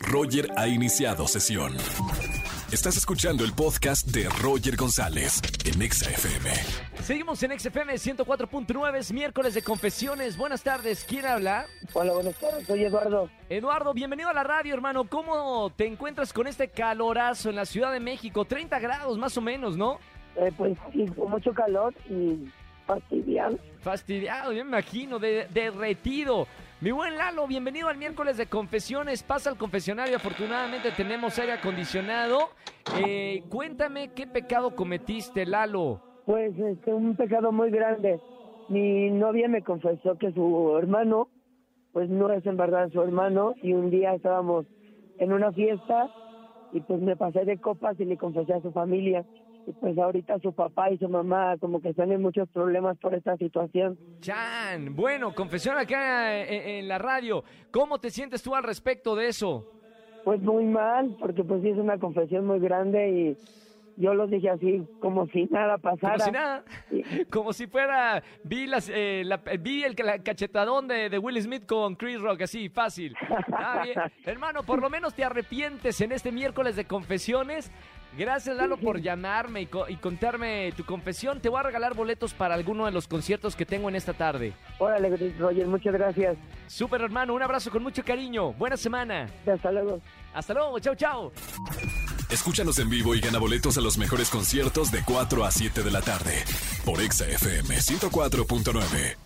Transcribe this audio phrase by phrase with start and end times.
[0.00, 1.74] Roger ha iniciado sesión.
[2.72, 6.50] Estás escuchando el podcast de Roger González en Exa FM.
[7.02, 10.36] Seguimos en XFM 104.9, es miércoles de confesiones.
[10.36, 11.66] Buenas tardes, ¿quién habla?
[11.92, 13.30] Hola, buenas tardes, soy Eduardo.
[13.48, 15.04] Eduardo, bienvenido a la radio, hermano.
[15.08, 18.44] ¿Cómo te encuentras con este calorazo en la Ciudad de México?
[18.44, 19.98] 30 grados más o menos, ¿no?
[20.36, 22.48] Eh, pues sí, con mucho calor y
[22.86, 23.58] fastidiado.
[23.80, 26.46] Fastidiado, yo me imagino, de- derretido.
[26.80, 29.22] Mi buen Lalo, bienvenido al miércoles de confesiones.
[29.22, 32.50] Pasa al confesionario, afortunadamente tenemos aire acondicionado.
[32.98, 36.00] Eh, cuéntame qué pecado cometiste, Lalo.
[36.26, 38.20] Pues este, un pecado muy grande.
[38.68, 41.28] Mi novia me confesó que su hermano,
[41.92, 44.66] pues no es en verdad su hermano, y un día estábamos
[45.18, 46.10] en una fiesta
[46.72, 49.24] y pues me pasé de copas y le confesé a su familia.
[49.66, 53.14] Y pues ahorita su papá y su mamá como que están en muchos problemas por
[53.14, 53.98] esta situación.
[54.20, 57.42] Chan, bueno, confesión acá en, en la radio.
[57.72, 59.66] ¿Cómo te sientes tú al respecto de eso?
[60.24, 63.36] Pues muy mal, porque pues sí es una confesión muy grande y
[63.98, 66.14] yo lo dije así como si nada pasara.
[66.14, 66.64] Como si nada,
[67.30, 71.64] como si fuera, vi, las, eh, la- vi el, la cachetadón de, de Will Smith
[71.66, 73.14] con Chris Rock, así, fácil.
[73.84, 73.98] Bien.
[74.24, 77.72] Hermano, por lo menos te arrepientes en este miércoles de confesiones.
[78.16, 81.40] Gracias, Lalo, por llamarme y, co- y contarme tu confesión.
[81.40, 84.54] Te voy a regalar boletos para alguno de los conciertos que tengo en esta tarde.
[84.78, 86.36] Órale, Roger, muchas gracias.
[86.66, 88.52] Súper, hermano, un abrazo con mucho cariño.
[88.54, 89.28] Buena semana.
[89.46, 90.00] Hasta luego.
[90.34, 91.32] Hasta luego, chao, chao.
[92.30, 95.90] Escúchanos en vivo y gana boletos a los mejores conciertos de 4 a 7 de
[95.90, 96.42] la tarde
[96.84, 99.25] por Exa FM 104.9.